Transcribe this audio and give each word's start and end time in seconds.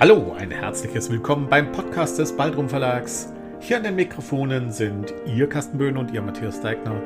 Hallo, 0.00 0.32
ein 0.38 0.52
herzliches 0.52 1.10
Willkommen 1.10 1.48
beim 1.48 1.72
Podcast 1.72 2.20
des 2.20 2.36
Baldrum 2.36 2.68
Verlags. 2.68 3.32
Hier 3.58 3.78
an 3.78 3.82
den 3.82 3.96
Mikrofonen 3.96 4.70
sind 4.70 5.12
Ihr 5.26 5.48
Carsten 5.48 5.76
Böhn 5.76 5.96
und 5.96 6.12
Ihr 6.12 6.22
Matthias 6.22 6.60
Deigner. 6.60 7.02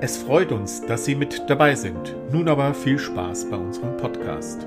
Es 0.00 0.16
freut 0.16 0.50
uns, 0.50 0.80
dass 0.86 1.04
Sie 1.04 1.14
mit 1.14 1.42
dabei 1.50 1.74
sind. 1.74 2.16
Nun 2.32 2.48
aber 2.48 2.72
viel 2.72 2.98
Spaß 2.98 3.50
bei 3.50 3.58
unserem 3.58 3.94
Podcast. 3.98 4.66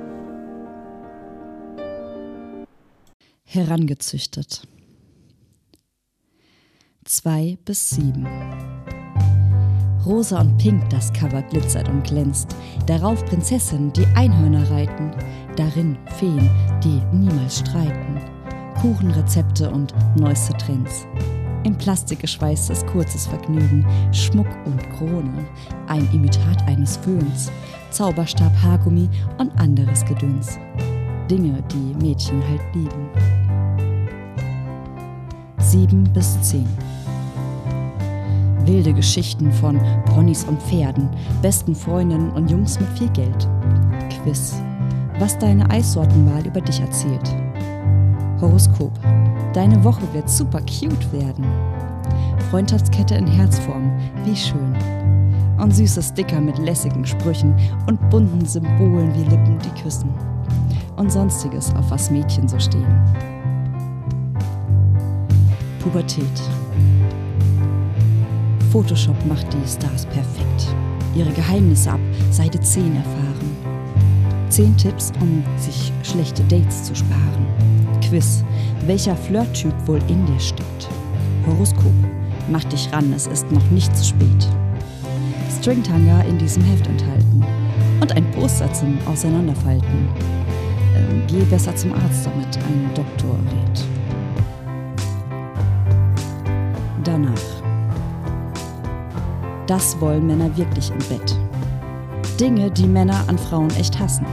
Herangezüchtet. 3.43 4.67
Zwei 7.05 7.57
bis 7.65 7.89
sieben. 7.89 8.27
Rosa 10.05 10.41
und 10.41 10.57
pink 10.57 10.89
das 10.89 11.11
Cover 11.13 11.41
glitzert 11.41 11.87
und 11.89 12.03
glänzt. 12.03 12.55
Darauf 12.85 13.23
Prinzessinnen, 13.25 13.93
die 13.93 14.05
Einhörner 14.15 14.69
reiten. 14.69 15.11
Darin 15.55 15.97
Feen, 16.17 16.49
die 16.83 17.01
niemals 17.15 17.59
streiten. 17.59 18.19
Kuchenrezepte 18.81 19.69
und 19.69 19.93
neueste 20.15 20.53
Trends. 20.53 21.05
In 21.63 21.77
Plastik 21.77 22.19
geschweißtes 22.19 22.85
kurzes 22.87 23.27
Vergnügen, 23.27 23.85
Schmuck 24.11 24.47
und 24.65 24.81
Krone, 24.97 25.45
ein 25.87 26.09
Imitat 26.11 26.61
eines 26.67 26.97
Föhns, 26.97 27.49
Zauberstab, 27.91 28.51
Haargummi 28.61 29.07
und 29.37 29.57
anderes 29.57 30.03
Gedöns. 30.03 30.57
Dinge, 31.31 31.63
die 31.71 32.05
Mädchen 32.05 32.43
halt 32.49 32.61
lieben. 32.75 33.09
7 35.59 36.03
bis 36.11 36.41
10 36.41 36.67
Wilde 38.65 38.93
Geschichten 38.93 39.51
von 39.51 39.79
Ponys 40.05 40.45
und 40.45 40.61
Pferden, 40.61 41.09
besten 41.41 41.75
Freundinnen 41.75 42.31
und 42.31 42.49
Jungs 42.49 42.79
mit 42.79 42.89
viel 42.97 43.09
Geld. 43.09 43.47
Quiz. 44.09 44.55
Was 45.19 45.37
deine 45.37 45.69
Eissortenwahl 45.69 46.45
über 46.47 46.61
dich 46.61 46.79
erzählt. 46.79 47.35
Horoskop. 48.39 48.91
Deine 49.53 49.83
Woche 49.83 50.01
wird 50.13 50.29
super 50.29 50.59
cute 50.61 51.11
werden. 51.11 51.45
Freundschaftskette 52.49 53.15
in 53.15 53.27
Herzform. 53.27 53.91
Wie 54.25 54.35
schön. 54.35 54.75
Und 55.61 55.75
süße 55.75 56.01
Sticker 56.01 56.41
mit 56.41 56.57
lässigen 56.57 57.05
Sprüchen 57.05 57.55
und 57.87 58.09
bunten 58.09 58.45
Symbolen 58.45 59.13
wie 59.13 59.23
Lippen, 59.29 59.59
die 59.59 59.81
küssen. 59.81 60.09
Und 60.95 61.11
sonstiges, 61.11 61.73
auf 61.75 61.91
was 61.91 62.11
Mädchen 62.11 62.47
so 62.47 62.59
stehen. 62.59 62.85
Pubertät. 65.79 66.41
Photoshop 68.73 69.23
macht 69.27 69.45
die 69.53 69.67
Stars 69.67 70.07
perfekt. 70.07 70.75
Ihre 71.13 71.29
Geheimnisse 71.29 71.91
ab 71.91 71.99
Seite 72.31 72.59
10 72.59 72.95
erfahren. 72.95 73.55
10 74.49 74.75
Tipps, 74.77 75.11
um 75.21 75.43
sich 75.59 75.93
schlechte 76.01 76.41
Dates 76.45 76.85
zu 76.85 76.95
sparen. 76.95 77.45
Quiz. 78.01 78.43
Welcher 78.87 79.15
Flirttyp 79.15 79.75
wohl 79.85 79.99
in 80.07 80.25
dir 80.25 80.39
steckt? 80.39 80.89
Horoskop. 81.45 81.93
Mach 82.49 82.63
dich 82.63 82.91
ran, 82.91 83.13
es 83.13 83.27
ist 83.27 83.51
noch 83.51 83.69
nicht 83.69 83.95
zu 83.95 84.05
spät. 84.05 84.47
Stringtanga 85.59 86.21
in 86.21 86.39
diesem 86.39 86.63
Heft 86.63 86.87
enthalten. 86.87 87.45
Und 88.01 88.11
ein 88.13 88.31
Poster 88.31 88.73
zum 88.73 88.97
Auseinanderfalten. 89.05 90.07
Ähm, 90.95 91.21
geh 91.27 91.43
besser 91.43 91.75
zum 91.75 91.93
Arzt, 91.93 92.25
damit 92.25 92.57
ein 92.57 92.89
Doktor 92.95 93.35
rät. 93.35 93.85
Danach. 97.03 97.62
Das 99.67 99.99
wollen 100.01 100.27
Männer 100.27 100.55
wirklich 100.57 100.91
im 100.91 100.99
Bett. 101.09 101.37
Dinge, 102.39 102.69
die 102.69 102.87
Männer 102.87 103.23
an 103.27 103.37
Frauen 103.37 103.69
echt 103.77 103.97
hassen. 103.97 104.25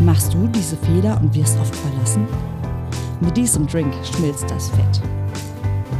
Machst 0.00 0.32
du 0.32 0.46
diese 0.46 0.76
Fehler 0.76 1.20
und 1.20 1.34
wirst 1.34 1.58
oft 1.60 1.76
verlassen? 1.76 2.26
Mit 3.20 3.36
diesem 3.36 3.66
Drink 3.66 3.92
schmilzt 4.02 4.50
das 4.50 4.70
Fett. 4.70 5.02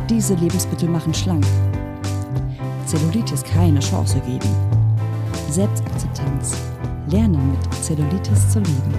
Diese 0.09 0.35
Lebensmittel 0.35 0.89
machen 0.89 1.13
schlank. 1.13 1.45
Zellulitis 2.87 3.45
keine 3.45 3.81
Chance 3.81 4.21
geben. 4.21 4.49
Selbstakzeptanz. 5.51 6.57
Lerne 7.09 7.37
mit 7.37 7.75
Zellulitis 7.85 8.49
zu 8.49 8.61
leben. 8.61 8.95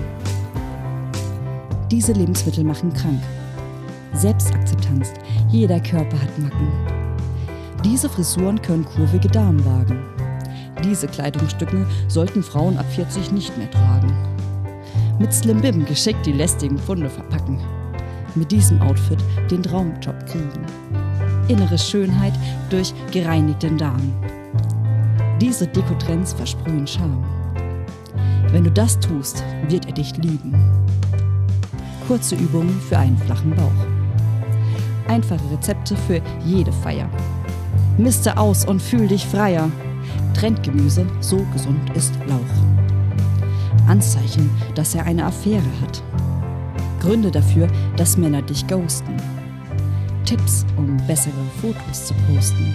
Diese 1.90 2.14
Lebensmittel 2.14 2.64
machen 2.64 2.94
krank. 2.94 3.22
Selbstakzeptanz. 4.14 5.14
Jeder 5.50 5.80
Körper 5.80 6.22
hat 6.22 6.40
Macken. 6.40 7.01
Diese 7.84 8.10
Frisuren 8.10 8.62
können 8.62 8.86
kurvige 8.86 9.28
Damen 9.28 9.66
wagen. 9.66 10.00
Diese 10.84 11.08
Kleidungsstücke 11.08 11.88
sollten 12.08 12.44
Frauen 12.44 12.78
ab 12.78 12.86
40 12.94 13.32
nicht 13.32 13.58
mehr 13.58 13.72
tragen. 13.72 14.14
Mit 15.18 15.34
Slim 15.34 15.62
Bim 15.62 15.86
geschickt 15.86 16.24
die 16.26 16.32
lästigen 16.32 16.78
Funde 16.78 17.10
verpacken. 17.10 17.60
Mit 18.36 18.52
diesem 18.52 18.80
Outfit 18.82 19.20
den 19.50 19.64
Traumjob 19.64 20.26
kriegen. 20.28 20.66
Innere 21.48 21.78
Schönheit 21.78 22.34
durch 22.70 22.94
gereinigten 23.12 23.78
Darm. 23.78 24.14
Diese 25.42 25.66
Dekotrends 25.66 26.34
versprühen 26.34 26.86
Charme. 26.86 27.26
Wenn 28.52 28.64
du 28.64 28.72
das 28.72 29.00
tust, 29.00 29.44
wird 29.70 29.88
er 29.88 29.94
dich 29.94 30.16
lieben. 30.18 30.54
Kurze 32.08 32.36
Übungen 32.36 32.80
für 32.80 32.98
einen 33.00 33.18
flachen 33.18 33.56
Bauch. 33.56 33.88
Einfache 35.08 35.42
Rezepte 35.52 35.96
für 35.96 36.22
jede 36.46 36.72
Feier. 36.72 37.10
Miste 37.98 38.38
aus 38.38 38.66
und 38.66 38.82
fühl 38.82 39.08
dich 39.08 39.26
freier. 39.26 39.70
Trendgemüse, 40.34 41.06
so 41.20 41.46
gesund 41.54 41.90
ist 41.96 42.14
Lauch. 42.28 43.88
Anzeichen, 43.88 44.50
dass 44.76 44.96
er 44.96 45.06
eine 45.06 45.26
Affäre 45.26 45.64
hat. 45.82 46.02
Gründe 47.02 47.32
dafür, 47.32 47.68
dass 47.98 48.18
Männer 48.18 48.42
dich 48.42 48.66
ghosten. 48.68 49.18
Tipps, 50.26 50.66
um 50.78 50.98
bessere 51.08 51.34
Fotos 51.62 52.06
zu 52.08 52.14
posten. 52.28 52.74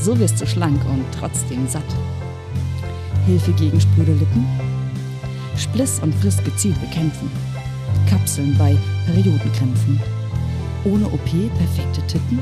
So 0.00 0.18
wirst 0.18 0.40
du 0.40 0.46
schlank 0.46 0.80
und 0.86 1.04
trotzdem 1.18 1.68
satt. 1.68 1.82
Hilfe 3.26 3.52
gegen 3.52 3.80
spröde 3.80 4.12
Lippen. 4.12 4.46
Spliss 5.56 6.00
und 6.00 6.14
Frist 6.14 6.44
gezielt 6.44 6.80
bekämpfen. 6.80 7.30
Kapseln 8.08 8.56
bei 8.56 8.76
Periodenkrämpfen. 9.06 10.00
Ohne 10.84 11.06
OP 11.06 11.30
perfekte 11.58 12.00
Titten. 12.06 12.38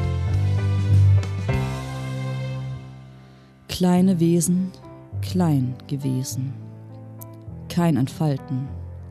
Kleine 3.76 4.18
Wesen, 4.20 4.72
klein 5.20 5.74
gewesen. 5.86 6.54
Kein 7.68 7.98
Entfalten, 7.98 8.66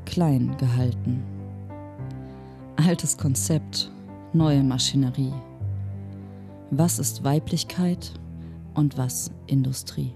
klein 0.06 0.58
gehalten. 0.58 1.24
Altes 2.76 3.16
Konzept, 3.16 3.92
neue 4.34 4.64
Maschinerie. 4.64 5.34
Was 6.72 6.98
ist 6.98 7.24
Weiblichkeit 7.24 8.12
und 8.74 8.98
was 8.98 9.30
Industrie? 9.46 10.16